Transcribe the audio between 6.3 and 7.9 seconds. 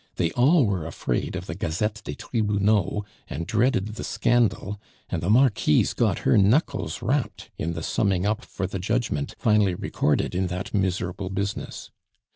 knuckles rapped in the